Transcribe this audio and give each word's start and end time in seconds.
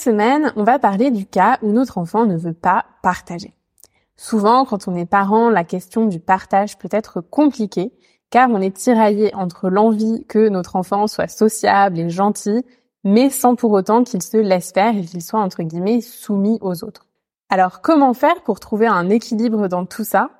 Semaine, 0.00 0.52
on 0.56 0.64
va 0.64 0.78
parler 0.78 1.10
du 1.10 1.26
cas 1.26 1.58
où 1.62 1.70
notre 1.70 1.98
enfant 1.98 2.26
ne 2.26 2.36
veut 2.36 2.54
pas 2.54 2.86
partager. 3.02 3.54
Souvent, 4.16 4.64
quand 4.64 4.88
on 4.88 4.94
est 4.96 5.06
parent, 5.06 5.48
la 5.48 5.64
question 5.64 6.06
du 6.06 6.20
partage 6.20 6.78
peut 6.78 6.88
être 6.90 7.20
compliquée, 7.20 7.92
car 8.30 8.50
on 8.50 8.60
est 8.60 8.76
tiraillé 8.76 9.34
entre 9.34 9.70
l'envie 9.70 10.24
que 10.26 10.48
notre 10.48 10.76
enfant 10.76 11.06
soit 11.06 11.28
sociable 11.28 11.98
et 11.98 12.10
gentil, 12.10 12.64
mais 13.04 13.30
sans 13.30 13.54
pour 13.54 13.72
autant 13.72 14.04
qu'il 14.04 14.22
se 14.22 14.36
laisse 14.36 14.72
faire 14.72 14.96
et 14.96 15.04
qu'il 15.04 15.22
soit, 15.22 15.40
entre 15.40 15.62
guillemets, 15.62 16.00
soumis 16.00 16.58
aux 16.60 16.84
autres. 16.84 17.06
Alors, 17.48 17.80
comment 17.80 18.14
faire 18.14 18.42
pour 18.42 18.60
trouver 18.60 18.86
un 18.86 19.08
équilibre 19.08 19.68
dans 19.68 19.86
tout 19.86 20.04
ça? 20.04 20.30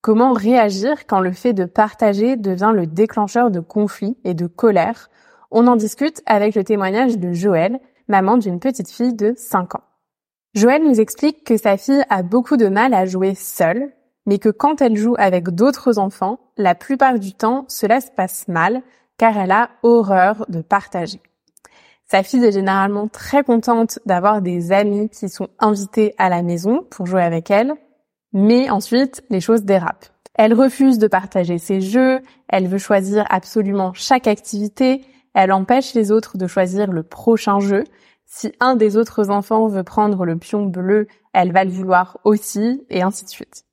Comment 0.00 0.32
réagir 0.32 1.06
quand 1.06 1.20
le 1.20 1.32
fait 1.32 1.52
de 1.52 1.64
partager 1.64 2.36
devient 2.36 2.72
le 2.74 2.86
déclencheur 2.86 3.50
de 3.50 3.60
conflits 3.60 4.16
et 4.24 4.34
de 4.34 4.46
colère? 4.46 5.10
On 5.50 5.66
en 5.66 5.76
discute 5.76 6.22
avec 6.26 6.54
le 6.54 6.64
témoignage 6.64 7.18
de 7.18 7.32
Joël, 7.32 7.80
maman 8.08 8.36
d'une 8.36 8.60
petite 8.60 8.90
fille 8.90 9.14
de 9.14 9.34
5 9.36 9.74
ans. 9.74 9.84
Joël 10.54 10.82
nous 10.82 11.00
explique 11.00 11.44
que 11.44 11.56
sa 11.56 11.76
fille 11.76 12.04
a 12.08 12.22
beaucoup 12.22 12.56
de 12.56 12.68
mal 12.68 12.94
à 12.94 13.04
jouer 13.04 13.34
seule, 13.34 13.92
mais 14.26 14.38
que 14.38 14.48
quand 14.48 14.80
elle 14.80 14.96
joue 14.96 15.14
avec 15.18 15.50
d'autres 15.50 15.98
enfants, 15.98 16.40
la 16.56 16.74
plupart 16.74 17.18
du 17.18 17.34
temps, 17.34 17.64
cela 17.68 18.00
se 18.00 18.10
passe 18.10 18.48
mal, 18.48 18.82
car 19.18 19.36
elle 19.36 19.50
a 19.52 19.70
horreur 19.82 20.46
de 20.48 20.62
partager. 20.62 21.20
Sa 22.08 22.22
fille 22.22 22.44
est 22.44 22.52
généralement 22.52 23.08
très 23.08 23.42
contente 23.42 23.98
d'avoir 24.06 24.40
des 24.40 24.72
amis 24.72 25.08
qui 25.08 25.28
sont 25.28 25.48
invités 25.58 26.14
à 26.18 26.28
la 26.28 26.42
maison 26.42 26.86
pour 26.90 27.06
jouer 27.06 27.22
avec 27.22 27.50
elle, 27.50 27.74
mais 28.32 28.70
ensuite, 28.70 29.24
les 29.30 29.40
choses 29.40 29.64
dérapent. 29.64 30.06
Elle 30.34 30.54
refuse 30.54 30.98
de 30.98 31.08
partager 31.08 31.58
ses 31.58 31.80
jeux, 31.80 32.20
elle 32.48 32.68
veut 32.68 32.78
choisir 32.78 33.24
absolument 33.30 33.92
chaque 33.94 34.26
activité, 34.26 35.02
elle 35.36 35.52
empêche 35.52 35.92
les 35.92 36.10
autres 36.10 36.38
de 36.38 36.46
choisir 36.46 36.90
le 36.90 37.02
prochain 37.02 37.60
jeu. 37.60 37.84
Si 38.24 38.52
un 38.58 38.74
des 38.74 38.96
autres 38.96 39.28
enfants 39.28 39.68
veut 39.68 39.84
prendre 39.84 40.24
le 40.24 40.38
pion 40.38 40.64
bleu, 40.64 41.08
elle 41.34 41.52
va 41.52 41.64
le 41.64 41.70
vouloir 41.70 42.18
aussi, 42.24 42.86
et 42.88 43.02
ainsi 43.02 43.26
de 43.26 43.28
suite. 43.28 43.64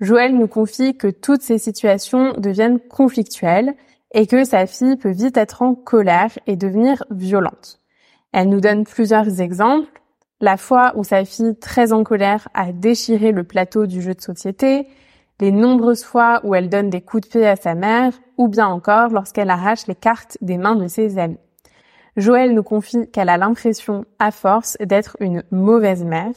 Joël 0.00 0.36
nous 0.36 0.46
confie 0.46 0.98
que 0.98 1.08
toutes 1.08 1.40
ces 1.40 1.56
situations 1.56 2.34
deviennent 2.36 2.80
conflictuelles 2.80 3.74
et 4.12 4.26
que 4.26 4.44
sa 4.44 4.66
fille 4.66 4.96
peut 4.96 5.10
vite 5.10 5.38
être 5.38 5.62
en 5.62 5.74
colère 5.74 6.38
et 6.46 6.56
devenir 6.56 7.02
violente. 7.10 7.80
Elle 8.32 8.50
nous 8.50 8.60
donne 8.60 8.84
plusieurs 8.84 9.40
exemples. 9.40 10.02
La 10.42 10.58
fois 10.58 10.92
où 10.96 11.02
sa 11.02 11.24
fille, 11.24 11.56
très 11.58 11.94
en 11.94 12.04
colère, 12.04 12.48
a 12.52 12.72
déchiré 12.72 13.32
le 13.32 13.44
plateau 13.44 13.86
du 13.86 14.02
jeu 14.02 14.12
de 14.12 14.20
société, 14.20 14.86
les 15.40 15.52
nombreuses 15.52 16.04
fois 16.04 16.40
où 16.44 16.54
elle 16.54 16.68
donne 16.68 16.90
des 16.90 17.00
coups 17.00 17.24
de 17.24 17.28
pied 17.28 17.46
à 17.46 17.56
sa 17.56 17.74
mère, 17.74 18.12
ou 18.36 18.48
bien 18.48 18.66
encore 18.66 19.10
lorsqu'elle 19.10 19.50
arrache 19.50 19.86
les 19.86 19.94
cartes 19.94 20.38
des 20.40 20.58
mains 20.58 20.76
de 20.76 20.86
ses 20.86 21.18
amis. 21.18 21.38
Joël 22.16 22.54
nous 22.54 22.62
confie 22.62 23.10
qu'elle 23.10 23.28
a 23.28 23.38
l'impression, 23.38 24.04
à 24.18 24.30
force, 24.30 24.76
d'être 24.80 25.16
une 25.20 25.42
mauvaise 25.50 26.04
mère 26.04 26.34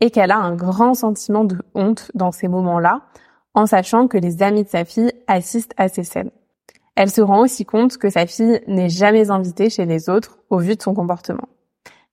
et 0.00 0.10
qu'elle 0.10 0.30
a 0.30 0.38
un 0.38 0.54
grand 0.54 0.94
sentiment 0.94 1.44
de 1.44 1.58
honte 1.74 2.10
dans 2.14 2.32
ces 2.32 2.48
moments-là, 2.48 3.02
en 3.54 3.66
sachant 3.66 4.06
que 4.06 4.16
les 4.16 4.42
amis 4.42 4.64
de 4.64 4.68
sa 4.68 4.84
fille 4.84 5.12
assistent 5.26 5.74
à 5.76 5.88
ces 5.88 6.04
scènes. 6.04 6.30
Elle 6.94 7.10
se 7.10 7.20
rend 7.20 7.40
aussi 7.40 7.64
compte 7.64 7.96
que 7.96 8.10
sa 8.10 8.26
fille 8.26 8.60
n'est 8.66 8.88
jamais 8.88 9.30
invitée 9.30 9.70
chez 9.70 9.86
les 9.86 10.08
autres 10.08 10.38
au 10.50 10.58
vu 10.58 10.76
de 10.76 10.82
son 10.82 10.94
comportement. 10.94 11.48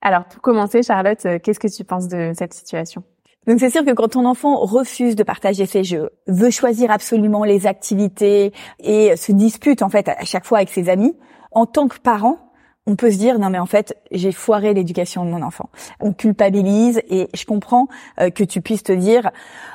Alors 0.01 0.25
pour 0.25 0.41
commencer, 0.41 0.83
Charlotte, 0.83 1.25
qu'est-ce 1.41 1.59
que 1.59 1.67
tu 1.67 1.83
penses 1.83 2.07
de 2.07 2.33
cette 2.35 2.53
situation? 2.53 3.03
Donc 3.47 3.59
c'est 3.59 3.69
sûr 3.69 3.85
que 3.85 3.91
quand 3.91 4.09
ton 4.09 4.25
enfant 4.25 4.57
refuse 4.57 5.15
de 5.15 5.23
partager 5.23 5.65
ses 5.65 5.83
jeux, 5.83 6.09
veut 6.27 6.49
choisir 6.49 6.91
absolument 6.91 7.43
les 7.43 7.67
activités 7.67 8.53
et 8.79 9.15
se 9.15 9.31
dispute 9.31 9.81
en 9.81 9.89
fait 9.89 10.09
à 10.09 10.25
chaque 10.25 10.45
fois 10.45 10.59
avec 10.59 10.69
ses 10.69 10.89
amis, 10.89 11.15
en 11.51 11.65
tant 11.65 11.87
que 11.87 11.99
parent, 11.99 12.39
on 12.87 12.95
peut 12.95 13.11
se 13.11 13.17
dire 13.17 13.39
non 13.39 13.49
mais 13.49 13.59
en 13.59 13.65
fait 13.65 13.97
j'ai 14.11 14.31
foiré 14.31 14.73
l'éducation 14.73 15.25
de 15.25 15.29
mon 15.29 15.41
enfant. 15.41 15.69
On 15.99 16.13
culpabilise 16.13 17.01
et 17.09 17.29
je 17.33 17.45
comprends 17.45 17.87
euh, 18.19 18.29
que 18.29 18.43
tu 18.43 18.61
puisses 18.61 18.83
te 18.83 18.93
dire 18.93 19.31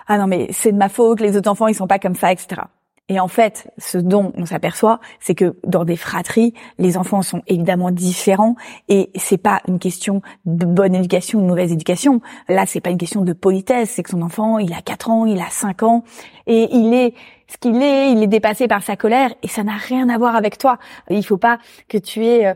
ah 0.06 0.19
non 0.19 0.26
mais 0.26 0.48
c'est 0.52 0.72
de 0.72 0.76
ma 0.76 0.88
faute, 0.88 1.20
les 1.20 1.37
autres 1.37 1.50
enfants 1.50 1.66
ils 1.66 1.75
sont 1.75 1.87
pas 1.87 1.98
comme 1.98 2.14
ça, 2.14 2.32
etc. 2.32 2.62
Et 3.10 3.19
en 3.19 3.26
fait, 3.26 3.69
ce 3.76 3.98
dont 3.98 4.32
on 4.37 4.47
s'aperçoit, 4.47 5.00
c'est 5.19 5.34
que 5.34 5.56
dans 5.66 5.84
des 5.84 5.97
fratries, 5.97 6.54
les 6.78 6.97
enfants 6.97 7.22
sont 7.22 7.43
évidemment 7.48 7.91
différents 7.91 8.54
et 8.88 9.10
c'est 9.16 9.37
pas 9.37 9.60
une 9.66 9.81
question 9.81 10.22
de 10.44 10.65
bonne 10.65 10.94
éducation 10.94 11.41
ou 11.41 11.43
de 11.43 11.49
mauvaise 11.49 11.72
éducation. 11.72 12.20
Là, 12.49 12.66
c'est 12.66 12.81
pas 12.81 12.91
une 12.91 12.99
question 12.99 13.22
de 13.22 13.32
politesse, 13.32 13.91
c'est 13.91 14.04
que 14.04 14.10
son 14.10 14.22
enfant, 14.22 14.59
il 14.59 14.72
a 14.72 14.81
4 14.81 15.10
ans, 15.10 15.26
il 15.26 15.41
a 15.41 15.50
5 15.50 15.82
ans 15.82 16.04
et 16.47 16.69
il 16.70 16.94
est 16.94 17.15
ce 17.49 17.56
qu'il 17.59 17.82
est, 17.82 18.12
il 18.12 18.22
est 18.22 18.28
dépassé 18.28 18.69
par 18.69 18.84
sa 18.84 18.94
colère 18.94 19.34
et 19.43 19.49
ça 19.49 19.65
n'a 19.65 19.75
rien 19.75 20.09
à 20.09 20.16
voir 20.16 20.37
avec 20.37 20.56
toi. 20.56 20.78
Il 21.10 21.26
faut 21.26 21.37
pas 21.37 21.59
que 21.88 21.99
tu 21.99 22.25
aies 22.25 22.47
euh, 22.47 22.54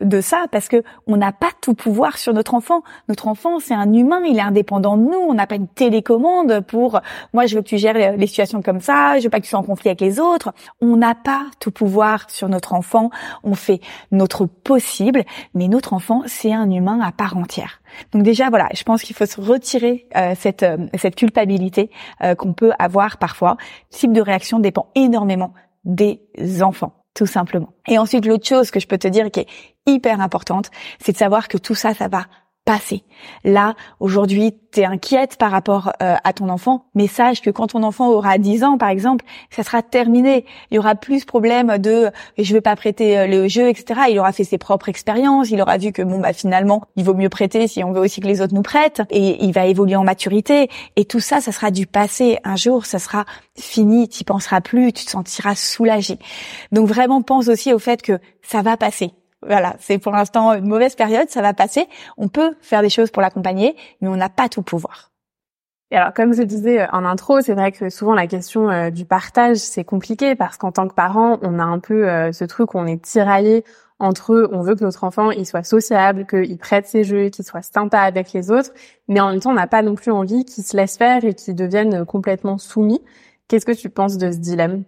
de 0.00 0.20
ça 0.20 0.46
parce 0.50 0.68
que 0.68 0.82
on 1.06 1.16
n'a 1.16 1.32
pas 1.32 1.50
tout 1.60 1.74
pouvoir 1.74 2.18
sur 2.18 2.32
notre 2.32 2.54
enfant. 2.54 2.82
Notre 3.08 3.28
enfant, 3.28 3.58
c'est 3.60 3.74
un 3.74 3.92
humain, 3.92 4.20
il 4.24 4.38
est 4.38 4.42
indépendant 4.42 4.96
de 4.96 5.02
nous. 5.02 5.18
On 5.18 5.34
n'a 5.34 5.46
pas 5.46 5.56
une 5.56 5.68
télécommande 5.68 6.60
pour 6.60 7.00
moi, 7.32 7.46
je 7.46 7.56
veux 7.56 7.62
que 7.62 7.68
tu 7.68 7.78
gères 7.78 8.16
les 8.16 8.26
situations 8.26 8.62
comme 8.62 8.80
ça, 8.80 9.18
je 9.18 9.24
veux 9.24 9.30
pas 9.30 9.38
que 9.38 9.44
tu 9.44 9.50
sois 9.50 9.58
en 9.58 9.64
conflit 9.64 9.88
avec 9.88 10.00
les 10.00 10.20
autres. 10.20 10.52
On 10.80 10.96
n'a 10.96 11.14
pas 11.14 11.46
tout 11.60 11.70
pouvoir 11.70 12.30
sur 12.30 12.48
notre 12.48 12.72
enfant. 12.74 13.10
On 13.42 13.54
fait 13.54 13.80
notre 14.12 14.46
possible, 14.46 15.24
mais 15.54 15.68
notre 15.68 15.92
enfant, 15.92 16.22
c'est 16.26 16.52
un 16.52 16.70
humain 16.70 17.00
à 17.00 17.12
part 17.12 17.36
entière. 17.36 17.80
Donc 18.12 18.22
déjà, 18.22 18.50
voilà, 18.50 18.68
je 18.74 18.82
pense 18.82 19.02
qu'il 19.02 19.16
faut 19.16 19.26
se 19.26 19.40
retirer 19.40 20.06
euh, 20.16 20.34
cette 20.38 20.62
euh, 20.62 20.76
cette 20.96 21.16
culpabilité 21.16 21.90
euh, 22.22 22.34
qu'on 22.34 22.52
peut 22.52 22.72
avoir 22.78 23.18
parfois. 23.18 23.56
Le 23.92 23.96
type 23.96 24.12
de 24.12 24.20
réaction 24.20 24.58
dépend 24.58 24.90
énormément 24.94 25.52
des 25.84 26.20
enfants 26.62 26.92
tout 27.18 27.26
simplement. 27.26 27.72
Et 27.88 27.98
ensuite, 27.98 28.26
l'autre 28.26 28.46
chose 28.46 28.70
que 28.70 28.78
je 28.78 28.86
peux 28.86 28.96
te 28.96 29.08
dire 29.08 29.28
qui 29.32 29.40
est 29.40 29.48
hyper 29.86 30.20
importante, 30.20 30.70
c'est 31.00 31.10
de 31.10 31.16
savoir 31.16 31.48
que 31.48 31.58
tout 31.58 31.74
ça, 31.74 31.92
ça 31.92 32.06
va 32.06 32.26
passer. 32.68 33.02
Là, 33.44 33.76
aujourd'hui, 33.98 34.54
tu 34.72 34.80
es 34.80 34.84
inquiète 34.84 35.38
par 35.38 35.50
rapport 35.50 35.90
euh, 36.02 36.16
à 36.22 36.32
ton 36.34 36.50
enfant, 36.50 36.84
mais 36.94 37.06
sache 37.06 37.40
que 37.40 37.48
quand 37.48 37.68
ton 37.68 37.82
enfant 37.82 38.10
aura 38.10 38.36
10 38.36 38.62
ans, 38.62 38.76
par 38.76 38.90
exemple, 38.90 39.24
ça 39.48 39.62
sera 39.62 39.80
terminé. 39.80 40.44
Il 40.70 40.74
y 40.74 40.78
aura 40.78 40.94
plus 40.94 41.24
problème 41.24 41.78
de 41.78 42.10
je 42.36 42.52
vais 42.52 42.60
pas 42.60 42.76
prêter 42.76 43.16
euh, 43.16 43.26
le 43.26 43.48
jeu, 43.48 43.70
etc. 43.70 44.02
Il 44.10 44.18
aura 44.18 44.32
fait 44.32 44.44
ses 44.44 44.58
propres 44.58 44.90
expériences, 44.90 45.48
il 45.48 45.62
aura 45.62 45.78
vu 45.78 45.92
que 45.92 46.02
bon 46.02 46.20
bah 46.20 46.34
finalement, 46.34 46.82
il 46.96 47.04
vaut 47.04 47.14
mieux 47.14 47.30
prêter 47.30 47.68
si 47.68 47.82
on 47.82 47.92
veut 47.92 48.02
aussi 48.02 48.20
que 48.20 48.26
les 48.26 48.42
autres 48.42 48.54
nous 48.54 48.60
prêtent, 48.60 49.00
et 49.08 49.42
il 49.42 49.52
va 49.52 49.64
évoluer 49.64 49.96
en 49.96 50.04
maturité. 50.04 50.68
Et 50.96 51.06
tout 51.06 51.20
ça, 51.20 51.40
ça 51.40 51.52
sera 51.52 51.70
du 51.70 51.86
passé. 51.86 52.36
Un 52.44 52.56
jour, 52.56 52.84
ça 52.84 52.98
sera 52.98 53.24
fini, 53.56 54.10
tu 54.10 54.24
penseras 54.24 54.60
plus, 54.60 54.92
tu 54.92 55.06
te 55.06 55.10
sentiras 55.10 55.54
soulagé. 55.54 56.18
Donc 56.70 56.86
vraiment, 56.86 57.22
pense 57.22 57.48
aussi 57.48 57.72
au 57.72 57.78
fait 57.78 58.02
que 58.02 58.18
ça 58.42 58.60
va 58.60 58.76
passer 58.76 59.12
voilà, 59.46 59.76
c'est 59.78 59.98
pour 59.98 60.12
l'instant 60.12 60.52
une 60.52 60.66
mauvaise 60.66 60.94
période, 60.94 61.28
ça 61.30 61.42
va 61.42 61.54
passer. 61.54 61.86
On 62.16 62.28
peut 62.28 62.56
faire 62.60 62.82
des 62.82 62.90
choses 62.90 63.10
pour 63.10 63.22
l'accompagner, 63.22 63.76
mais 64.00 64.08
on 64.08 64.16
n'a 64.16 64.28
pas 64.28 64.48
tout 64.48 64.62
pouvoir. 64.62 65.12
Et 65.90 65.96
alors, 65.96 66.12
comme 66.12 66.34
je 66.34 66.42
disais 66.42 66.82
euh, 66.82 66.86
en 66.92 67.04
intro, 67.04 67.40
c'est 67.40 67.54
vrai 67.54 67.72
que 67.72 67.88
souvent 67.88 68.14
la 68.14 68.26
question 68.26 68.70
euh, 68.70 68.90
du 68.90 69.06
partage, 69.06 69.56
c'est 69.56 69.84
compliqué 69.84 70.34
parce 70.34 70.58
qu'en 70.58 70.70
tant 70.70 70.86
que 70.86 70.94
parent, 70.94 71.38
on 71.42 71.58
a 71.58 71.64
un 71.64 71.78
peu 71.78 72.08
euh, 72.08 72.32
ce 72.32 72.44
truc 72.44 72.74
où 72.74 72.78
on 72.78 72.86
est 72.86 73.02
tiraillé 73.02 73.64
entre 74.00 74.48
on 74.52 74.62
veut 74.62 74.76
que 74.76 74.84
notre 74.84 75.02
enfant 75.02 75.30
il 75.32 75.44
soit 75.46 75.64
sociable, 75.64 76.26
qu'il 76.26 76.56
prête 76.58 76.86
ses 76.86 77.04
jeux, 77.04 77.30
qu'il 77.30 77.44
soit 77.44 77.62
sympa 77.62 78.00
avec 78.00 78.32
les 78.32 78.50
autres, 78.50 78.70
mais 79.08 79.18
en 79.18 79.30
même 79.30 79.40
temps 79.40 79.50
on 79.50 79.54
n'a 79.54 79.66
pas 79.66 79.82
non 79.82 79.96
plus 79.96 80.12
envie 80.12 80.44
qu'il 80.44 80.62
se 80.62 80.76
laisse 80.76 80.96
faire 80.96 81.24
et 81.24 81.34
qu'il 81.34 81.56
devienne 81.56 82.04
complètement 82.04 82.58
soumis. 82.58 83.02
Qu'est-ce 83.48 83.66
que 83.66 83.72
tu 83.72 83.90
penses 83.90 84.16
de 84.16 84.30
ce 84.30 84.36
dilemme? 84.36 84.84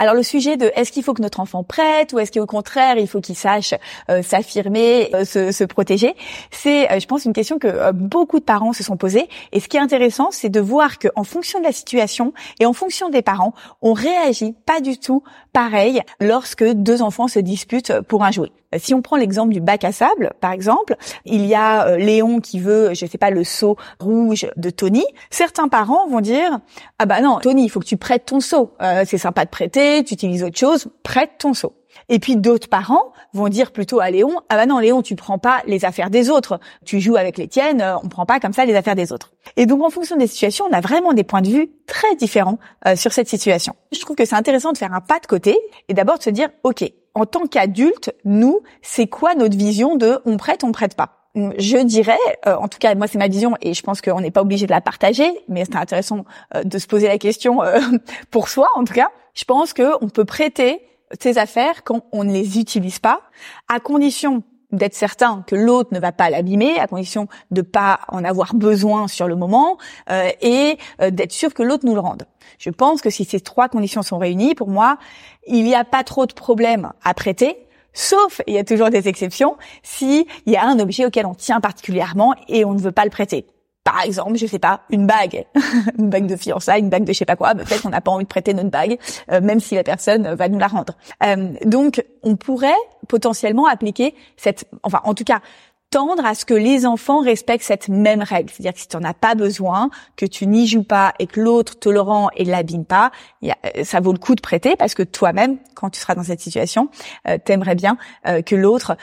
Alors 0.00 0.14
le 0.14 0.22
sujet 0.22 0.56
de 0.56 0.72
est-ce 0.76 0.92
qu'il 0.92 1.02
faut 1.02 1.12
que 1.12 1.20
notre 1.20 1.40
enfant 1.40 1.62
prête 1.62 2.14
ou 2.14 2.18
est-ce 2.18 2.32
qu'au 2.32 2.46
contraire 2.46 2.96
il 2.96 3.06
faut 3.06 3.20
qu'il 3.20 3.36
sache 3.36 3.74
euh, 4.08 4.22
s'affirmer, 4.22 5.10
euh, 5.14 5.24
se, 5.24 5.64
protéger, 5.64 6.14
c'est 6.50 6.90
euh, 6.90 6.98
je 6.98 7.06
pense 7.06 7.26
une 7.26 7.34
question 7.34 7.58
que 7.58 7.92
beaucoup 7.92 8.40
de 8.40 8.44
parents 8.44 8.72
se 8.72 8.82
sont 8.82 8.96
posés. 8.96 9.28
Et 9.52 9.60
ce 9.60 9.68
qui 9.68 9.76
est 9.76 9.80
intéressant, 9.80 10.30
c'est 10.30 10.48
de 10.48 10.60
voir 10.60 10.98
que 10.98 11.08
en 11.16 11.24
fonction 11.24 11.58
de 11.58 11.64
la 11.64 11.72
situation 11.72 12.32
et 12.60 12.66
en 12.66 12.72
fonction 12.72 13.10
des 13.10 13.20
parents, 13.20 13.52
on 13.82 13.92
réagit 13.92 14.54
pas 14.64 14.80
du 14.80 14.98
tout 14.98 15.22
pareil 15.52 16.00
lorsque 16.18 16.64
deux 16.64 17.02
enfants 17.02 17.28
se 17.28 17.38
disputent 17.38 18.00
pour 18.08 18.24
un 18.24 18.30
jouet. 18.30 18.52
Si 18.78 18.94
on 18.94 19.02
prend 19.02 19.16
l'exemple 19.16 19.52
du 19.52 19.60
bac 19.60 19.82
à 19.82 19.90
sable, 19.90 20.32
par 20.40 20.52
exemple, 20.52 20.94
il 21.24 21.44
y 21.44 21.56
a 21.56 21.96
Léon 21.96 22.38
qui 22.38 22.60
veut, 22.60 22.94
je 22.94 23.04
sais 23.04 23.18
pas, 23.18 23.30
le 23.30 23.42
seau 23.42 23.76
rouge 23.98 24.46
de 24.56 24.70
Tony. 24.70 25.04
Certains 25.28 25.66
parents 25.66 26.06
vont 26.08 26.20
dire 26.20 26.60
ah 27.00 27.06
bah 27.06 27.20
non, 27.20 27.40
Tony, 27.40 27.64
il 27.64 27.68
faut 27.68 27.80
que 27.80 27.86
tu 27.86 27.96
prêtes 27.96 28.26
ton 28.26 28.40
seau. 28.40 28.72
C'est 29.04 29.18
sympa 29.30 29.44
de 29.44 29.50
prêter, 29.50 30.02
tu 30.02 30.14
utilises 30.14 30.42
autre 30.42 30.58
chose, 30.58 30.88
prête 31.04 31.30
ton 31.38 31.54
seau. 31.54 31.76
Et 32.08 32.18
puis 32.18 32.36
d'autres 32.36 32.68
parents 32.68 33.12
vont 33.32 33.48
dire 33.48 33.70
plutôt 33.70 34.00
à 34.00 34.10
Léon, 34.10 34.34
ah 34.48 34.56
bah 34.56 34.66
non 34.66 34.80
Léon, 34.80 35.02
tu 35.02 35.14
prends 35.14 35.38
pas 35.38 35.62
les 35.66 35.84
affaires 35.84 36.10
des 36.10 36.30
autres, 36.30 36.58
tu 36.84 37.00
joues 37.00 37.16
avec 37.16 37.38
les 37.38 37.46
tiennes, 37.46 37.84
on 38.02 38.08
prend 38.08 38.26
pas 38.26 38.40
comme 38.40 38.52
ça 38.52 38.64
les 38.64 38.74
affaires 38.74 38.96
des 38.96 39.12
autres. 39.12 39.32
Et 39.56 39.66
donc 39.66 39.84
en 39.84 39.90
fonction 39.90 40.16
des 40.16 40.26
situations, 40.26 40.66
on 40.68 40.72
a 40.72 40.80
vraiment 40.80 41.12
des 41.12 41.22
points 41.22 41.42
de 41.42 41.48
vue 41.48 41.70
très 41.86 42.16
différents 42.16 42.58
sur 42.96 43.12
cette 43.12 43.28
situation. 43.28 43.74
Je 43.92 44.00
trouve 44.00 44.16
que 44.16 44.24
c'est 44.24 44.34
intéressant 44.34 44.72
de 44.72 44.78
faire 44.78 44.92
un 44.92 45.00
pas 45.00 45.20
de 45.20 45.26
côté 45.26 45.56
et 45.88 45.94
d'abord 45.94 46.18
de 46.18 46.24
se 46.24 46.30
dire, 46.30 46.48
ok, 46.64 46.84
en 47.14 47.26
tant 47.26 47.46
qu'adulte, 47.46 48.12
nous, 48.24 48.60
c'est 48.82 49.06
quoi 49.06 49.34
notre 49.36 49.56
vision 49.56 49.94
de 49.94 50.20
on 50.24 50.36
prête, 50.36 50.64
on 50.64 50.72
prête 50.72 50.96
pas? 50.96 51.19
Je 51.34 51.82
dirais, 51.84 52.18
euh, 52.46 52.56
en 52.56 52.68
tout 52.68 52.78
cas 52.78 52.94
moi 52.94 53.06
c'est 53.06 53.18
ma 53.18 53.28
vision 53.28 53.56
et 53.60 53.74
je 53.74 53.82
pense 53.82 54.00
qu'on 54.00 54.20
n'est 54.20 54.30
pas 54.30 54.42
obligé 54.42 54.66
de 54.66 54.72
la 54.72 54.80
partager, 54.80 55.30
mais 55.48 55.64
c'est 55.64 55.76
intéressant 55.76 56.24
euh, 56.54 56.64
de 56.64 56.78
se 56.78 56.86
poser 56.86 57.06
la 57.06 57.18
question 57.18 57.62
euh, 57.62 57.80
pour 58.30 58.48
soi 58.48 58.68
en 58.74 58.84
tout 58.84 58.94
cas. 58.94 59.10
Je 59.34 59.44
pense 59.44 59.72
qu'on 59.72 60.08
peut 60.08 60.24
prêter 60.24 60.80
ses 61.20 61.38
affaires 61.38 61.84
quand 61.84 62.04
on 62.12 62.24
ne 62.24 62.32
les 62.32 62.58
utilise 62.58 62.98
pas, 62.98 63.20
à 63.68 63.80
condition 63.80 64.42
d'être 64.72 64.94
certain 64.94 65.44
que 65.46 65.56
l'autre 65.56 65.90
ne 65.92 65.98
va 65.98 66.12
pas 66.12 66.30
l'abîmer, 66.30 66.78
à 66.78 66.86
condition 66.86 67.26
de 67.50 67.62
pas 67.62 68.00
en 68.08 68.24
avoir 68.24 68.54
besoin 68.54 69.08
sur 69.08 69.26
le 69.26 69.34
moment 69.34 69.78
et 70.08 70.78
d'être 71.00 71.32
sûr 71.32 71.52
que 71.54 71.64
l'autre 71.64 71.84
nous 71.84 71.94
le 71.94 72.00
rende. 72.00 72.26
Je 72.58 72.70
pense 72.70 73.00
que 73.00 73.10
si 73.10 73.24
ces 73.24 73.40
trois 73.40 73.68
conditions 73.68 74.02
sont 74.02 74.18
réunies, 74.18 74.54
pour 74.54 74.68
moi, 74.68 74.98
il 75.48 75.64
n'y 75.64 75.74
a 75.74 75.82
pas 75.82 76.04
trop 76.04 76.26
de 76.26 76.32
problèmes 76.34 76.92
à 77.02 77.14
prêter. 77.14 77.66
Sauf, 77.92 78.40
il 78.46 78.54
y 78.54 78.58
a 78.58 78.64
toujours 78.64 78.90
des 78.90 79.08
exceptions, 79.08 79.56
s'il 79.82 80.24
y 80.46 80.56
a 80.56 80.64
un 80.64 80.78
objet 80.78 81.04
auquel 81.06 81.26
on 81.26 81.34
tient 81.34 81.60
particulièrement 81.60 82.34
et 82.48 82.64
on 82.64 82.74
ne 82.74 82.80
veut 82.80 82.92
pas 82.92 83.04
le 83.04 83.10
prêter. 83.10 83.46
Par 83.82 84.02
exemple, 84.02 84.36
je 84.36 84.46
sais 84.46 84.58
pas, 84.58 84.82
une 84.90 85.06
bague, 85.06 85.46
une 85.98 86.10
bague 86.10 86.26
de 86.26 86.36
fiançailles, 86.36 86.80
une 86.80 86.90
bague 86.90 87.04
de 87.04 87.12
je 87.12 87.18
sais 87.18 87.24
pas 87.24 87.36
quoi. 87.36 87.54
Peut-être 87.54 87.82
qu'on 87.82 87.88
n'a 87.88 88.02
pas 88.02 88.10
envie 88.10 88.24
de 88.24 88.28
prêter 88.28 88.52
notre 88.52 88.68
bague, 88.68 88.98
euh, 89.32 89.40
même 89.40 89.58
si 89.58 89.74
la 89.74 89.82
personne 89.82 90.34
va 90.34 90.48
nous 90.48 90.58
la 90.58 90.66
rendre. 90.66 90.94
Euh, 91.24 91.54
donc, 91.64 92.04
on 92.22 92.36
pourrait 92.36 92.74
potentiellement 93.08 93.66
appliquer 93.66 94.14
cette, 94.36 94.66
enfin, 94.82 95.00
en 95.04 95.14
tout 95.14 95.24
cas, 95.24 95.40
tendre 95.90 96.24
à 96.24 96.34
ce 96.36 96.44
que 96.44 96.54
les 96.54 96.86
enfants 96.86 97.20
respectent 97.20 97.64
cette 97.64 97.88
même 97.88 98.22
règle. 98.22 98.48
C'est-à-dire 98.50 98.74
que 98.74 98.80
si 98.80 98.86
tu 98.86 98.96
n'en 98.96 99.02
as 99.02 99.14
pas 99.14 99.34
besoin, 99.34 99.90
que 100.16 100.24
tu 100.24 100.46
n'y 100.46 100.68
joues 100.68 100.84
pas 100.84 101.14
et 101.18 101.26
que 101.26 101.40
l'autre 101.40 101.78
te 101.78 101.88
le 101.88 102.00
rend 102.00 102.30
et 102.36 102.44
l'abîme 102.44 102.84
pas, 102.84 103.10
euh, 103.44 103.50
ça 103.82 103.98
vaut 103.98 104.12
le 104.12 104.18
coup 104.18 104.36
de 104.36 104.40
prêter 104.40 104.76
parce 104.76 104.94
que 104.94 105.02
toi-même, 105.02 105.58
quand 105.74 105.90
tu 105.90 105.98
seras 105.98 106.14
dans 106.14 106.22
cette 106.22 106.40
situation, 106.40 106.90
euh, 107.28 107.38
t'aimerais 107.44 107.74
bien 107.74 107.98
euh, 108.28 108.40
que 108.40 108.54
l'autre 108.54 108.96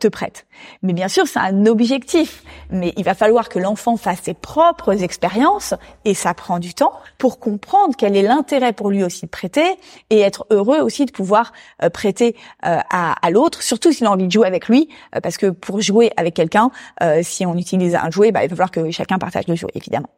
te 0.00 0.08
prête. 0.08 0.46
Mais 0.82 0.92
bien 0.92 1.08
sûr, 1.08 1.26
c'est 1.26 1.38
un 1.38 1.66
objectif. 1.66 2.42
Mais 2.72 2.92
il 2.96 3.04
va 3.04 3.14
falloir 3.14 3.48
que 3.48 3.58
l'enfant 3.58 3.96
fasse 3.96 4.22
ses 4.22 4.34
propres 4.34 5.02
expériences 5.02 5.74
et 6.04 6.14
ça 6.14 6.34
prend 6.34 6.58
du 6.58 6.74
temps 6.74 6.92
pour 7.18 7.38
comprendre 7.38 7.94
quel 7.96 8.16
est 8.16 8.22
l'intérêt 8.22 8.72
pour 8.72 8.90
lui 8.90 9.04
aussi 9.04 9.26
de 9.26 9.30
prêter 9.30 9.64
et 10.10 10.20
être 10.20 10.46
heureux 10.50 10.80
aussi 10.80 11.04
de 11.04 11.12
pouvoir 11.12 11.52
prêter 11.92 12.36
à, 12.62 13.14
à 13.20 13.30
l'autre, 13.30 13.62
surtout 13.62 13.92
s'il 13.92 14.06
a 14.06 14.10
envie 14.10 14.26
de 14.26 14.32
jouer 14.32 14.46
avec 14.46 14.68
lui, 14.68 14.88
parce 15.22 15.36
que 15.36 15.50
pour 15.50 15.80
jouer 15.80 16.12
avec 16.16 16.34
quelqu'un, 16.34 16.70
euh, 17.02 17.20
si 17.22 17.46
on 17.46 17.56
utilise 17.56 17.94
un 17.94 18.10
jouet, 18.10 18.32
bah, 18.32 18.44
il 18.44 18.48
va 18.48 18.56
falloir 18.56 18.70
que 18.70 18.90
chacun 18.90 19.18
partage 19.18 19.46
le 19.48 19.54
jouet, 19.54 19.70
évidemment. 19.74 20.08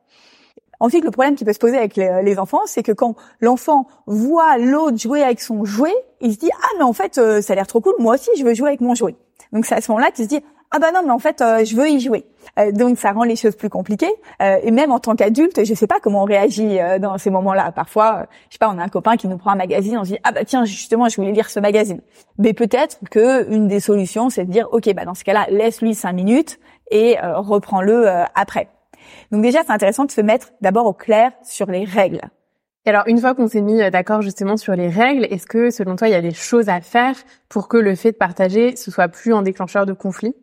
Ensuite, 0.81 1.05
le 1.05 1.11
problème 1.11 1.37
qui 1.37 1.45
peut 1.45 1.53
se 1.53 1.59
poser 1.59 1.79
avec 1.79 1.97
les, 1.97 2.39
enfants, 2.39 2.61
c'est 2.67 2.83
que 2.83 2.93
quand 2.93 3.15
l'enfant 3.41 3.87
voit 4.07 4.59
l'autre 4.59 4.99
jouer 4.99 5.23
avec 5.23 5.41
son 5.41 5.65
jouet, 5.65 5.95
il 6.21 6.35
se 6.35 6.39
dit 6.39 6.51
ah 6.53 6.69
mais 6.79 6.85
en 6.85 6.93
fait 6.93 7.17
euh, 7.17 7.41
ça 7.41 7.53
a 7.53 7.57
l'air 7.57 7.67
trop 7.67 7.81
cool, 7.81 7.95
moi 7.99 8.15
aussi 8.15 8.31
je 8.37 8.45
veux 8.45 8.55
jouer 8.55 8.69
avec 8.69 8.81
mon 8.81 8.95
jouet. 8.95 9.15
Donc 9.53 9.67
c'est 9.67 9.75
à 9.77 9.81
ce 9.81 9.91
moment-là 9.93 10.11
qu'il 10.11 10.25
se 10.25 10.29
dit 10.29 10.43
ah 10.77 10.81
bah 10.81 10.91
non 10.93 11.03
mais 11.05 11.13
en 11.13 11.21
fait 11.21 11.41
euh, 11.41 11.65
je 11.65 11.77
veux 11.77 11.89
y 11.89 12.01
jouer. 12.01 12.27
Euh, 12.59 12.73
donc 12.73 12.99
ça 12.99 13.13
rend 13.13 13.23
les 13.23 13.37
choses 13.37 13.55
plus 13.55 13.71
compliquées 13.71 14.11
euh, 14.43 14.59
et 14.61 14.73
même 14.73 14.91
en 14.91 14.99
tant 14.99 15.15
qu'adulte, 15.15 15.65
je 15.65 15.73
sais 15.73 15.87
pas 15.87 16.01
comment 16.03 16.23
on 16.23 16.27
réagit 16.27 16.79
dans 17.01 17.17
ces 17.17 17.31
moments-là. 17.31 17.71
Parfois, 17.71 18.27
je 18.49 18.55
sais 18.55 18.59
pas, 18.59 18.69
on 18.75 18.79
a 18.79 18.83
un 18.83 18.89
copain 18.89 19.17
qui 19.17 19.29
nous 19.29 19.39
prend 19.39 19.53
un 19.53 19.57
magazine, 19.57 19.97
on 19.99 20.05
se 20.05 20.11
dit 20.11 20.19
ah 20.25 20.33
bah 20.33 20.45
tiens 20.45 20.65
justement 20.65 21.09
je 21.09 21.15
voulais 21.15 21.31
lire 21.31 21.49
ce 21.49 21.61
magazine. 21.61 22.01
Mais 22.39 22.55
peut-être 22.55 22.99
que 23.09 23.49
une 23.53 23.69
des 23.69 23.79
solutions 23.79 24.31
c'est 24.31 24.47
de 24.47 24.51
dire 24.51 24.67
ok 24.73 24.93
bah 24.95 25.05
dans 25.05 25.15
ce 25.15 25.23
cas-là 25.23 25.47
laisse-lui 25.49 25.95
cinq 25.95 26.13
minutes 26.13 26.59
et 26.91 27.19
reprends-le 27.23 28.09
après. 28.35 28.69
Donc 29.31 29.43
déjà 29.43 29.61
c'est 29.65 29.73
intéressant 29.73 30.07
de 30.07 30.11
se 30.11 30.23
mettre 30.23 30.49
d'abord 30.61 30.87
au 30.87 30.93
clair 30.93 31.31
sur 31.45 31.71
les 31.71 31.85
règles. 31.85 32.23
Et 32.87 32.91
alors, 32.91 33.05
une 33.07 33.19
fois 33.19 33.35
qu'on 33.35 33.49
s'est 33.49 33.63
mis 33.63 33.79
d'accord 33.91 34.21
justement 34.23 34.57
sur 34.57 34.75
les 34.75 34.89
règles, 34.89 35.25
est-ce 35.31 35.47
que 35.47 35.71
selon 35.71 35.97
toi, 35.97 36.09
il 36.09 36.11
y 36.11 36.17
a 36.17 36.21
des 36.21 36.35
choses 36.35 36.69
à 36.69 36.83
faire 36.83 37.15
pour 37.49 37.69
que 37.69 37.79
le 37.79 37.95
fait 37.95 38.13
de 38.13 38.17
partager 38.17 38.77
ce 38.77 38.91
soit 38.91 39.09
plus 39.09 39.33
un 39.33 39.41
déclencheur 39.41 39.87
de 39.87 39.95
conflit? 39.95 40.35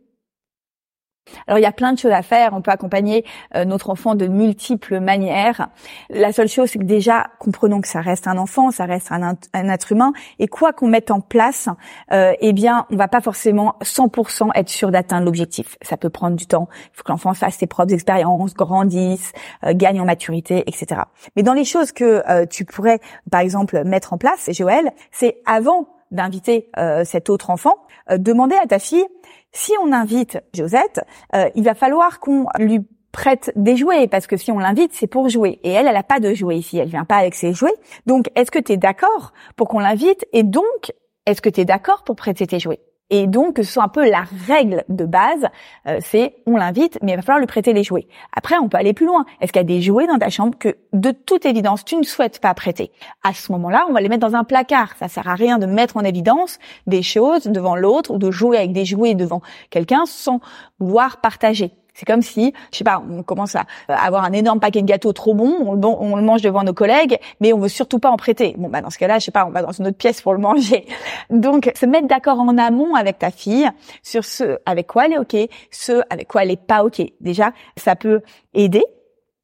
Alors 1.48 1.60
il 1.60 1.62
y 1.62 1.68
a 1.68 1.72
plein 1.72 1.94
de 1.94 2.00
choses 2.00 2.12
à 2.12 2.22
faire, 2.22 2.54
on 2.54 2.62
peut 2.62 2.72
accompagner 2.72 3.26
euh, 3.56 3.66
notre 3.66 3.90
enfant 3.90 4.16
de 4.16 4.28
multiples 4.28 5.00
manières. 5.00 5.70
La 6.10 6.34
seule 6.34 6.48
chose 6.48 6.70
c'est 6.70 6.80
que 6.80 6.84
déjà 6.84 7.28
comprenons 7.40 7.82
que 7.82 7.88
ça 7.88 8.02
reste 8.02 8.28
un 8.28 8.38
enfant, 8.38 8.72
ça 8.72 8.86
reste 8.86 9.12
un, 9.12 9.38
être 9.54 9.92
humain 9.92 10.14
et 10.40 10.48
quoi 10.48 10.74
qu'on 10.74 10.88
mette 10.88 11.12
en 11.12 11.22
place, 11.22 11.70
euh, 12.12 12.34
eh 12.40 12.54
bien 12.54 12.86
on 12.90 12.96
va 12.96 13.08
pas 13.08 13.22
forcément 13.22 13.76
100% 13.82 14.52
être 14.56 14.70
sûr 14.70 14.92
d'atteindre 14.92 15.26
l'objectif. 15.26 15.78
Ça 15.82 15.98
peut 15.98 16.10
prendre 16.10 16.36
du 16.36 16.48
temps, 16.48 16.68
il 16.86 16.98
faut 16.98 17.04
que 17.04 17.12
l'enfant 17.12 17.34
fasse 17.34 17.56
ses 17.56 17.68
propres 17.68 17.94
expériences, 17.94 18.54
grandisse, 18.54 19.32
euh, 19.64 19.74
gagne 19.76 20.02
en 20.02 20.06
maturité, 20.06 20.64
etc. 20.68 21.02
Mais 21.36 21.44
dans 21.44 21.54
les 21.54 21.66
choses 21.66 21.92
que 21.92 22.24
euh, 22.30 22.46
tu 22.46 22.66
pourrais 22.66 23.00
par 23.30 23.42
exemple 23.42 23.84
mettre 23.84 24.14
en 24.14 24.18
place, 24.18 24.50
Joël, 24.52 24.92
c'est 25.12 25.38
avant 25.46 25.88
d'inviter 26.12 26.70
cet 27.06 27.30
autre 27.30 27.52
enfant, 27.52 27.76
demander 28.18 28.58
à 28.62 28.68
ta 28.68 28.80
fille 28.80 29.06
si 29.51 29.74
on 29.81 29.92
invite 29.92 30.39
Josette, 30.53 31.01
euh, 31.36 31.50
il 31.56 31.63
va 31.63 31.74
falloir 31.74 32.19
qu'on 32.19 32.45
lui 32.57 32.81
prête 33.12 33.51
des 33.56 33.75
jouets 33.75 34.07
parce 34.07 34.27
que 34.27 34.38
si 34.38 34.51
on 34.51 34.59
l'invite, 34.59 34.94
c'est 34.94 35.07
pour 35.07 35.30
jouer. 35.30 35.59
Et 35.63 35.71
elle, 35.71 35.88
elle 35.88 35.94
n'a 35.94 36.03
pas 36.03 36.19
de 36.19 36.33
jouets 36.33 36.57
ici, 36.57 36.77
elle 36.77 36.89
vient 36.89 37.06
pas 37.06 37.18
avec 37.18 37.36
ses 37.36 37.53
jouets. 37.53 37.74
Donc, 38.06 38.27
est-ce 38.36 38.51
que 38.51 38.59
tu 38.59 38.74
es 38.74 38.77
d'accord 38.77 39.33
pour 39.56 39.68
qu'on 39.68 39.80
l'invite? 39.80 40.25
Et 40.33 40.44
donc, 40.44 40.94
est-ce 41.25 41.42
que 41.42 41.50
tu 41.50 41.62
es 41.62 41.65
d'accord 41.65 42.03
pour 42.03 42.15
prêter 42.15 42.48
tes 42.48 42.59
jouets? 42.59 42.80
Et 43.12 43.28
donc, 43.28 43.58
ce 43.58 43.63
soit 43.63 43.84
un 43.84 43.90
peu 43.90 44.10
la 44.10 44.24
règle 44.48 44.86
de 44.88 45.06
base, 45.06 45.46
euh, 45.86 46.00
c'est 46.02 46.36
on 46.46 46.56
l'invite, 46.56 46.98
mais 47.02 47.12
il 47.12 47.16
va 47.18 47.22
falloir 47.22 47.40
lui 47.40 47.46
prêter 47.46 47.74
les 47.74 47.84
jouets. 47.84 48.08
Après, 48.36 48.58
on 48.58 48.69
peut 48.69 48.78
aller 48.78 48.94
plus 48.94 49.06
loin. 49.06 49.25
Est-ce 49.42 49.52
qu'il 49.52 49.60
y 49.60 49.66
a 49.66 49.66
des 49.66 49.81
jouets 49.81 50.08
dans 50.08 50.18
ta 50.18 50.30
chambre 50.30 50.58
que, 50.58 50.78
de 50.94 51.12
toute 51.12 51.46
évidence, 51.46 51.84
tu 51.84 51.98
ne 51.98 52.04
souhaites 52.04 52.40
pas 52.40 52.54
prêter? 52.54 52.90
À 53.24 53.34
ce 53.34 53.52
moment-là, 53.52 53.86
on 53.90 53.94
va 53.94 54.00
les 54.00 54.08
mettre 54.08 54.25
dans 54.25 54.38
un 54.38 54.46
placard. 54.46 54.96
Ça 54.98 55.10
sert 55.10 55.28
à 55.28 55.36
rien 55.36 55.60
de 55.60 55.66
mettre 55.66 55.98
en 55.98 56.06
évidence 56.06 56.58
des 56.88 57.04
choses 57.04 57.44
devant 57.44 57.75
l'autre 57.75 58.12
ou 58.12 58.18
de 58.18 58.31
jouer 58.31 58.58
avec 58.58 58.72
des 58.72 58.86
jouets 58.86 59.13
devant 59.13 59.42
quelqu'un 59.69 60.06
sans 60.06 60.40
vouloir 60.80 61.19
partager. 61.19 61.74
C'est 61.94 62.06
comme 62.06 62.22
si, 62.22 62.54
je 62.72 62.78
sais 62.78 62.84
pas, 62.84 63.04
on 63.10 63.22
commence 63.24 63.56
à 63.56 63.66
avoir 63.88 64.24
un 64.24 64.32
énorme 64.32 64.60
paquet 64.60 64.82
de 64.82 64.88
gâteaux 64.88 65.13
trop 65.13 65.34
bon, 65.34 65.75
on, 66.00 66.15
le 66.15 66.22
mange 66.22 66.42
devant 66.42 66.63
nos 66.63 66.74
collègues, 66.74 67.18
mais 67.39 67.54
on 67.54 67.60
veut 67.60 67.68
surtout 67.68 68.00
pas 68.00 68.10
en 68.10 68.18
prêter. 68.18 68.56
Bon, 68.58 68.70
bah 68.70 68.82
dans 68.82 68.89
ce 68.89 68.98
cas-là, 68.98 69.20
je 69.20 69.25
sais 69.25 69.32
pas, 69.32 69.46
on 69.46 69.50
va 69.50 69.62
dans 69.62 69.72
une 69.72 69.88
autre 69.88 69.98
pièce 69.98 70.22
pour 70.22 70.34
le 70.34 70.39
manger. 70.39 70.88
Donc, 71.30 71.72
se 71.75 71.86
mettre 71.86 72.08
d'accord 72.08 72.39
en 72.39 72.58
amont 72.58 72.96
avec 72.96 73.20
ta 73.20 73.32
fille 73.32 73.70
sur 74.04 74.24
ce 74.24 74.58
avec 74.65 74.88
quoi 74.88 75.06
elle 75.06 75.13
est 75.13 75.20
ok, 75.20 75.36
ce 75.70 76.01
avec 76.10 76.27
quoi 76.27 76.44
elle 76.44 76.51
est 76.51 76.65
pas 76.65 76.84
ok. 76.84 77.01
Déjà, 77.20 77.51
ça 77.75 77.96
peut 77.96 78.22
aider 78.54 78.84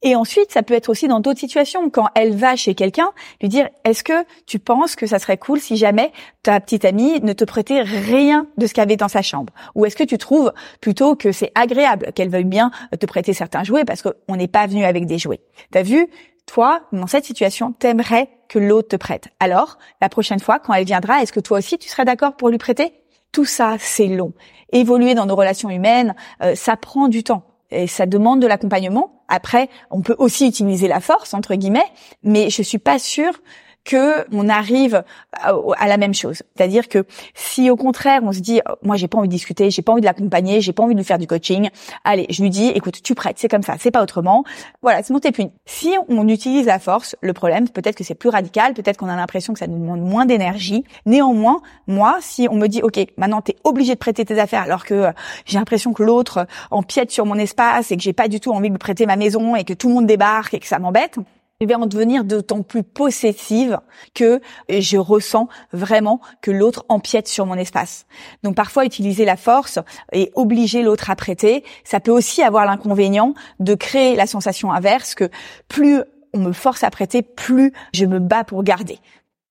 et 0.04 0.16
ensuite, 0.16 0.52
ça 0.52 0.62
peut 0.62 0.76
être 0.76 0.90
aussi 0.90 1.08
dans 1.08 1.20
d'autres 1.20 1.40
situations, 1.40 1.90
quand 1.90 2.08
elle 2.14 2.36
va 2.36 2.56
chez 2.56 2.76
quelqu'un, 2.76 3.10
lui 3.42 3.50
dire 3.50 3.68
est-ce 3.84 4.04
que 4.04 4.26
tu 4.46 4.60
penses 4.60 4.96
que 4.96 5.08
ça 5.08 5.18
serait 5.18 5.38
cool 5.38 5.60
si 5.60 5.76
jamais 5.76 6.12
ta 6.44 6.60
petite 6.60 6.86
amie 6.86 7.20
ne 7.22 7.34
te 7.34 7.44
prêtait 7.44 7.82
rien 7.82 8.48
de 8.58 8.68
ce 8.68 8.74
qu'il 8.74 8.82
y 8.82 8.84
avait 8.84 8.96
dans 8.96 9.08
sa 9.08 9.24
chambre? 9.24 9.54
Ou 9.74 9.86
est-ce 9.86 9.96
que 9.96 10.04
tu 10.04 10.20
trouves 10.20 10.54
plutôt 10.82 11.16
que 11.16 11.32
c'est 11.32 11.52
agréable 11.56 12.12
qu'elle 12.14 12.30
veuille 12.30 12.44
bien 12.44 12.70
te 13.00 13.06
prêter 13.08 13.34
certains 13.34 13.64
jouets 13.64 13.86
parce 13.86 14.04
qu'on 14.04 14.36
n'est 14.36 14.48
pas 14.48 14.68
venu 14.68 14.86
avec 14.86 15.08
des 15.08 15.18
jouets? 15.18 15.42
T'as 15.72 15.84
vu? 15.84 16.08
Toi, 16.46 16.82
dans 16.94 17.08
cette 17.08 17.26
situation, 17.26 17.74
t'aimerais 17.74 18.30
que 18.48 18.58
l'autre 18.58 18.88
te 18.90 18.96
prête. 18.96 19.28
Alors, 19.42 19.78
la 20.00 20.08
prochaine 20.08 20.40
fois, 20.40 20.60
quand 20.60 20.74
elle 20.74 20.86
viendra, 20.86 21.22
est-ce 21.22 21.34
que 21.34 21.42
toi 21.42 21.58
aussi 21.58 21.78
tu 21.78 21.90
serais 21.90 22.06
d'accord 22.06 22.38
pour 22.38 22.50
lui 22.50 22.58
prêter? 22.58 22.94
Tout 23.34 23.44
ça, 23.44 23.76
c'est 23.80 24.08
long. 24.08 24.32
Évoluer 24.72 25.14
dans 25.14 25.26
nos 25.26 25.36
relations 25.36 25.70
humaines, 25.70 26.16
euh, 26.42 26.56
ça 26.56 26.78
prend 26.78 27.10
du 27.10 27.24
temps 27.24 27.44
et 27.72 27.88
ça 27.88 28.06
demande 28.06 28.42
de 28.42 28.48
l'accompagnement. 28.48 29.24
Après, 29.28 29.70
on 29.92 30.02
peut 30.02 30.16
aussi 30.18 30.48
utiliser 30.48 30.88
la 30.88 31.00
force 31.00 31.34
entre 31.34 31.56
guillemets, 31.56 31.92
mais 32.24 32.50
je 32.50 32.62
suis 32.62 32.78
pas 32.78 33.00
sûre 33.00 33.34
que 33.88 34.26
on 34.36 34.50
arrive 34.50 35.04
à, 35.32 35.88
la 35.88 35.98
même 35.98 36.14
chose. 36.14 36.44
C'est-à-dire 36.56 36.90
que 36.90 37.06
si 37.34 37.72
au 37.72 37.78
contraire 37.78 38.22
on 38.24 38.34
se 38.34 38.40
dit 38.40 38.62
moi 38.84 38.98
j'ai 38.98 39.08
pas 39.08 39.18
envie 39.18 39.30
de 39.30 39.34
discuter, 39.34 39.72
j'ai 39.72 39.82
pas 39.82 39.94
envie 39.94 40.02
de 40.02 40.06
l'accompagner, 40.06 40.62
j'ai 40.62 40.74
pas 40.74 40.84
envie 40.84 40.94
de 40.94 41.00
lui 41.00 41.06
faire 41.06 41.18
du 41.18 41.26
coaching, 41.26 41.70
allez, 42.04 42.28
je 42.30 42.44
lui 42.44 42.50
dis 42.50 42.68
écoute, 42.68 43.02
tu 43.02 43.16
prêtes, 43.16 43.40
c'est 43.40 43.48
comme 43.48 43.64
ça, 43.64 43.76
c'est 43.80 43.92
pas 43.92 44.04
autrement. 44.04 44.44
Voilà, 44.82 45.02
c'est 45.02 45.14
monté 45.14 45.32
puni. 45.32 45.52
Si 45.66 45.96
on 46.10 46.28
utilise 46.28 46.66
la 46.66 46.80
force, 46.80 47.16
le 47.22 47.32
problème 47.34 47.70
peut-être 47.70 47.96
que 47.96 48.04
c'est 48.04 48.16
plus 48.16 48.30
radical, 48.30 48.74
peut-être 48.74 48.98
qu'on 48.98 49.10
a 49.10 49.16
l'impression 49.16 49.54
que 49.54 49.60
ça 49.60 49.68
nous 49.68 49.80
demande 49.80 50.02
moins 50.02 50.26
d'énergie. 50.26 50.84
Néanmoins, 51.06 51.62
moi, 51.88 52.18
si 52.22 52.48
on 52.52 52.56
me 52.56 52.68
dit 52.68 52.82
OK, 52.84 53.00
maintenant 53.18 53.42
tu 53.42 53.52
es 53.52 53.56
obligé 53.64 53.94
de 53.94 54.00
prêter 54.00 54.26
tes 54.26 54.38
affaires 54.40 54.64
alors 54.64 54.84
que 54.84 54.94
euh, 54.94 55.12
j'ai 55.46 55.58
l'impression 55.58 55.94
que 55.94 56.04
l'autre 56.04 56.46
empiète 56.72 57.12
sur 57.12 57.26
mon 57.26 57.36
espace 57.36 57.92
et 57.92 57.98
que 57.98 58.04
j'ai 58.04 58.14
pas 58.14 58.28
du 58.28 58.42
tout 58.42 58.52
envie 58.52 58.68
de 58.68 58.74
lui 58.74 58.80
prêter 58.80 59.06
ma 59.06 59.16
maison 59.16 59.56
et 59.56 59.64
que 59.64 59.74
tout 59.74 59.88
le 59.88 59.94
monde 59.94 60.08
débarque 60.08 60.54
et 60.54 60.60
que 60.60 60.68
ça 60.68 60.80
m'embête, 60.80 61.18
et 61.60 61.66
bien 61.66 61.82
en 61.82 61.88
devenir 61.88 62.24
d'autant 62.24 62.62
plus 62.62 62.84
possessive 62.84 63.80
que 64.14 64.42
je 64.70 64.98
ressens 64.98 65.48
vraiment 65.74 66.22
que 66.42 66.52
l'autre 66.52 66.86
empiète 66.88 67.28
sur 67.28 67.46
mon 67.46 67.56
espace. 67.56 68.06
Donc 68.44 68.56
parfois 68.56 68.86
utiliser 68.86 69.26
la 69.26 69.38
force 69.38 69.80
et 70.12 70.32
obliger 70.36 70.84
l'autre 70.84 71.10
à 71.10 71.16
prêter, 71.16 71.64
ça 71.84 72.00
peut 72.00 72.12
aussi 72.12 72.44
avoir 72.44 72.66
l'inconvénient 72.66 73.34
de 73.60 73.74
créer 73.74 74.16
la 74.16 74.28
sensation 74.28 74.72
inverse 74.72 75.16
que 75.16 75.30
plus 75.68 76.04
on 76.34 76.40
me 76.40 76.52
force 76.52 76.84
à 76.84 76.92
prêter, 76.92 77.24
plus 77.24 77.74
je 77.94 78.06
me 78.06 78.20
bats 78.20 78.44
pour 78.44 78.64
garder. 78.64 79.00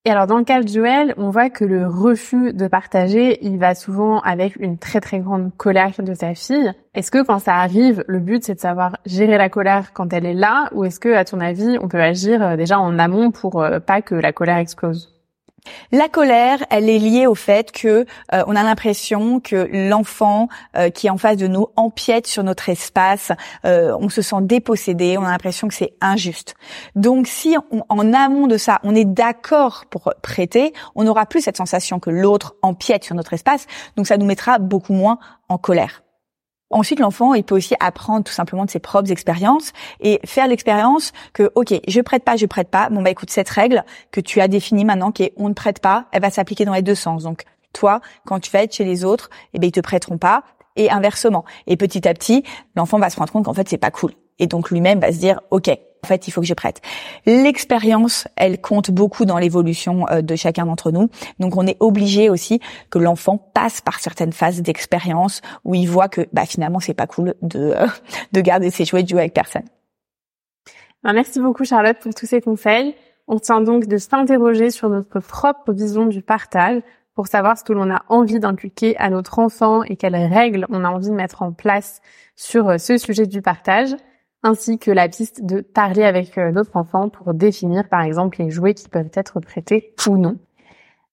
Et 0.06 0.10
alors 0.10 0.28
dans 0.28 0.38
le 0.38 0.44
cas 0.44 0.62
de 0.62 0.68
Joël, 0.68 1.14
on 1.16 1.30
voit 1.30 1.50
que 1.50 1.64
le 1.64 1.84
refus 1.84 2.52
de 2.52 2.68
partager, 2.68 3.44
il 3.44 3.58
va 3.58 3.75
souvent 3.75 4.20
avec 4.20 4.54
une 4.54 4.78
très 4.78 5.00
très 5.00 5.18
grande 5.18 5.50
colère 5.56 5.94
de 5.98 6.14
sa 6.14 6.32
fille. 6.36 6.72
Est-ce 6.94 7.10
que 7.10 7.25
quand 7.25 7.40
ça 7.40 7.56
arrive, 7.56 8.04
le 8.06 8.20
but 8.20 8.44
c'est 8.44 8.54
de 8.54 8.60
savoir 8.60 8.98
gérer 9.04 9.36
la 9.36 9.48
colère 9.48 9.92
quand 9.94 10.12
elle 10.12 10.25
est 10.25 10.32
là, 10.32 10.68
ou 10.70 10.84
est-ce 10.84 11.00
que 11.00 11.12
à 11.12 11.25
ton 11.25 11.40
avis, 11.40 11.76
on 11.82 11.88
peut 11.88 12.00
agir 12.00 12.40
euh, 12.40 12.56
déjà 12.56 12.78
en 12.78 13.00
amont 13.00 13.32
pour 13.32 13.60
euh, 13.60 13.80
pas 13.80 14.00
que 14.00 14.14
la 14.14 14.32
colère 14.32 14.58
explose? 14.58 15.15
La 15.92 16.08
colère, 16.08 16.64
elle 16.70 16.88
est 16.88 16.99
liée 16.99 17.26
au 17.26 17.35
fait 17.35 17.73
que 17.73 18.06
euh, 18.32 18.44
on 18.46 18.56
a 18.56 18.62
l'impression 18.62 19.40
que 19.40 19.68
l'enfant 19.73 20.49
euh, 20.76 20.90
qui 20.90 21.06
est 21.06 21.11
en 21.11 21.18
face 21.18 21.37
de 21.37 21.46
nous 21.46 21.66
empiète 21.76 22.26
sur 22.26 22.42
notre 22.42 22.68
espace, 22.68 23.32
euh, 23.64 23.96
on 24.00 24.08
se 24.08 24.23
sent 24.23 24.42
dépossédé, 24.42 25.16
on 25.18 25.25
a 25.25 25.30
l'impression 25.30 25.68
que 25.68 25.75
c'est 25.75 25.94
injuste. 26.00 26.54
Donc 26.94 27.26
si 27.26 27.56
en 27.88 28.12
amont 28.12 28.46
de 28.46 28.56
ça, 28.56 28.80
on 28.82 28.94
est 28.94 29.04
d'accord 29.04 29.85
pour 29.90 30.12
prêter, 30.23 30.73
on 30.94 31.04
n'aura 31.04 31.26
plus 31.26 31.40
cette 31.40 31.56
sensation 31.56 31.99
que 31.99 32.11
l'autre 32.11 32.56
empiète 32.62 33.04
sur 33.04 33.14
notre 33.14 33.32
espace, 33.32 33.66
donc 33.96 34.06
ça 34.06 34.16
nous 34.16 34.26
mettra 34.26 34.58
beaucoup 34.58 34.92
moins 34.92 35.18
en 35.49 35.58
colère. 35.58 36.05
Ensuite, 36.70 36.99
l'enfant, 36.99 37.35
il 37.35 37.44
peut 37.44 37.54
aussi 37.54 37.75
apprendre 37.78 38.25
tout 38.25 38.32
simplement 38.32 38.64
de 38.64 38.70
ses 38.70 38.80
propres 38.80 39.12
expériences 39.12 39.73
et 40.00 40.20
faire 40.25 40.49
l'expérience 40.49 41.12
que, 41.32 41.50
ok, 41.54 41.75
je 41.87 42.00
prête 42.00 42.25
pas, 42.25 42.37
je 42.37 42.46
prête 42.46 42.68
pas. 42.68 42.90
Bon 42.90 43.02
bah 43.02 43.11
écoute, 43.11 43.30
cette 43.30 43.49
règle 43.49 43.85
que 44.11 44.20
tu 44.20 44.40
as 44.40 44.49
définie 44.49 44.85
maintenant, 44.85 45.12
qui 45.12 45.25
est 45.25 45.32
on 45.37 45.49
ne 45.49 45.54
prête 45.54 45.80
pas, 45.80 46.06
elle 46.11 46.23
va 46.23 46.30
s'appliquer 46.30 46.64
dans 46.64 46.75
les 46.75 46.82
deux 46.82 46.96
sens. 46.96 47.23
Donc 47.23 47.44
toi, 47.73 48.00
quand 48.25 48.40
tu 48.40 48.50
vas 48.50 48.62
être 48.62 48.75
chez 48.75 48.85
les 48.85 49.04
autres, 49.04 49.30
eh 49.54 49.61
ben 49.61 49.68
ils 49.68 49.73
te 49.73 49.80
prêteront 49.80 50.18
pas 50.18 50.42
et 50.75 50.90
inversement. 50.90 51.44
Et 51.66 51.76
petit 51.76 52.06
à 52.08 52.14
petit, 52.14 52.42
l'enfant 52.75 52.99
va 52.99 53.11
se 53.11 53.16
rendre 53.16 53.32
compte 53.32 53.44
qu'en 53.44 53.54
fait 53.54 53.68
c'est 53.68 53.78
pas 53.78 53.92
cool. 53.92 54.12
Et 54.38 54.46
donc 54.46 54.70
lui-même 54.70 55.00
va 55.00 55.12
se 55.12 55.18
dire, 55.18 55.40
ok, 55.50 55.70
en 56.06 56.08
fait, 56.08 56.28
il 56.28 56.30
faut 56.30 56.40
que 56.40 56.46
je 56.46 56.54
prête. 56.54 56.80
L'expérience, 57.26 58.28
elle 58.36 58.60
compte 58.60 58.92
beaucoup 58.92 59.25
dans 59.25 59.38
l'évolution 59.38 60.06
euh, 60.08 60.22
de 60.22 60.36
chacun 60.36 60.66
d'entre 60.66 60.92
nous. 60.92 61.08
Donc, 61.40 61.56
on 61.56 61.66
est 61.66 61.76
obligé 61.80 62.30
aussi 62.30 62.60
que 62.90 63.00
l'enfant 63.00 63.38
passe 63.38 63.80
par 63.80 63.98
certaines 63.98 64.32
phases 64.32 64.62
d'expérience 64.62 65.40
où 65.64 65.75
il 65.75 65.86
voit 65.86 66.08
que, 66.08 66.28
bah, 66.32 66.46
finalement, 66.46 66.78
c'est 66.78 66.94
pas 66.94 67.08
cool 67.08 67.34
de 67.42 67.75
euh, 67.76 67.88
de 68.32 68.40
garder 68.40 68.70
ses 68.70 68.84
jouets 68.84 69.02
de 69.02 69.08
jouer 69.08 69.22
avec 69.22 69.34
personne. 69.34 69.64
Ben, 71.02 71.12
merci 71.12 71.40
beaucoup, 71.40 71.64
Charlotte, 71.64 71.98
pour 71.98 72.14
tous 72.14 72.26
ces 72.26 72.40
conseils. 72.40 72.94
On 73.26 73.40
tient 73.40 73.60
donc 73.60 73.86
de 73.86 73.98
s'interroger 73.98 74.70
sur 74.70 74.88
notre 74.88 75.18
propre 75.18 75.72
vision 75.72 76.06
du 76.06 76.22
partage 76.22 76.82
pour 77.16 77.26
savoir 77.26 77.58
ce 77.58 77.64
que 77.64 77.72
l'on 77.72 77.90
a 77.90 78.02
envie 78.08 78.38
d'inculquer 78.38 78.96
à 78.98 79.10
notre 79.10 79.40
enfant 79.40 79.82
et 79.82 79.96
quelles 79.96 80.14
règles 80.14 80.66
on 80.68 80.84
a 80.84 80.88
envie 80.88 81.08
de 81.08 81.14
mettre 81.14 81.42
en 81.42 81.50
place 81.50 82.00
sur 82.36 82.68
euh, 82.68 82.78
ce 82.78 82.96
sujet 82.96 83.26
du 83.26 83.42
partage 83.42 83.96
ainsi 84.43 84.78
que 84.78 84.90
la 84.90 85.09
piste 85.09 85.45
de 85.45 85.61
parler 85.61 86.05
avec 86.05 86.38
euh, 86.38 86.52
notre 86.52 86.76
enfant 86.76 87.09
pour 87.09 87.35
définir 87.35 87.88
par 87.88 88.02
exemple 88.02 88.38
les 88.40 88.50
jouets 88.50 88.75
qui 88.75 88.88
peuvent 88.88 89.11
être 89.14 89.40
prêtés 89.40 89.95
ou 90.09 90.16
non. 90.16 90.38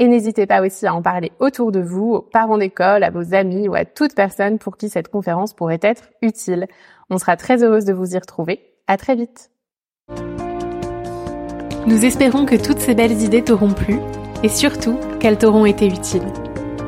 Et 0.00 0.08
n'hésitez 0.08 0.46
pas 0.46 0.62
aussi 0.62 0.86
à 0.86 0.94
en 0.94 1.02
parler 1.02 1.30
autour 1.40 1.72
de 1.72 1.80
vous, 1.80 2.14
aux 2.14 2.22
parents 2.22 2.56
d'école, 2.56 3.04
à 3.04 3.10
vos 3.10 3.34
amis 3.34 3.68
ou 3.68 3.74
à 3.74 3.84
toute 3.84 4.14
personne 4.14 4.58
pour 4.58 4.78
qui 4.78 4.88
cette 4.88 5.08
conférence 5.08 5.52
pourrait 5.52 5.78
être 5.82 6.04
utile. 6.22 6.68
On 7.10 7.18
sera 7.18 7.36
très 7.36 7.62
heureuse 7.62 7.84
de 7.84 7.92
vous 7.92 8.14
y 8.14 8.18
retrouver. 8.18 8.60
À 8.86 8.96
très 8.96 9.14
vite. 9.14 9.50
Nous 11.86 12.06
espérons 12.06 12.46
que 12.46 12.56
toutes 12.56 12.78
ces 12.78 12.94
belles 12.94 13.20
idées 13.20 13.44
t'auront 13.44 13.74
plu 13.74 13.98
et 14.42 14.48
surtout 14.48 14.96
qu'elles 15.20 15.36
t'auront 15.36 15.66
été 15.66 15.86
utiles. 15.86 16.26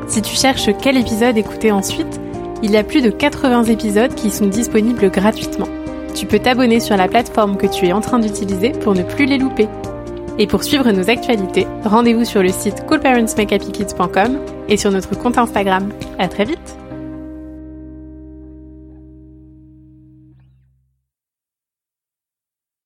Si 0.07 0.23
tu 0.23 0.35
cherches 0.35 0.69
quel 0.81 0.97
épisode 0.97 1.37
écouter 1.37 1.71
ensuite, 1.71 2.19
il 2.63 2.71
y 2.71 2.77
a 2.77 2.83
plus 2.83 3.03
de 3.03 3.11
80 3.11 3.65
épisodes 3.65 4.15
qui 4.15 4.31
sont 4.31 4.47
disponibles 4.47 5.11
gratuitement. 5.11 5.67
Tu 6.15 6.25
peux 6.25 6.39
t'abonner 6.39 6.79
sur 6.79 6.97
la 6.97 7.07
plateforme 7.07 7.57
que 7.57 7.67
tu 7.67 7.85
es 7.85 7.93
en 7.93 8.01
train 8.01 8.17
d'utiliser 8.17 8.71
pour 8.71 8.95
ne 8.95 9.03
plus 9.03 9.25
les 9.25 9.37
louper. 9.37 9.67
Et 10.39 10.47
pour 10.47 10.63
suivre 10.63 10.91
nos 10.91 11.09
actualités, 11.09 11.67
rendez-vous 11.83 12.25
sur 12.25 12.41
le 12.41 12.49
site 12.49 12.85
coolparentsmakehappykids.com 12.87 14.39
et 14.67 14.77
sur 14.77 14.91
notre 14.91 15.17
compte 15.17 15.37
Instagram. 15.37 15.91
À 16.17 16.27
très 16.27 16.45
vite! 16.45 16.62